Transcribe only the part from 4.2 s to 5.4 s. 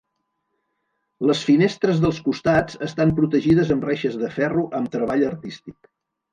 de ferro amb treball